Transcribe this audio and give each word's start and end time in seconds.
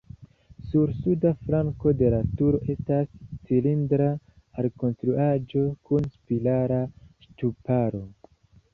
Sur 0.69 0.93
suda 1.01 1.33
flanko 1.41 1.91
de 1.99 2.09
la 2.13 2.21
turo 2.39 2.61
estas 2.75 3.13
cilindra 3.51 4.09
alkonstruaĵo 4.65 5.65
kun 5.91 6.13
spirala 6.19 6.85
ŝtuparo. 7.29 8.07